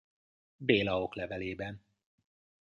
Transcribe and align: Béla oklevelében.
Béla 0.57 0.99
oklevelében. 1.01 1.85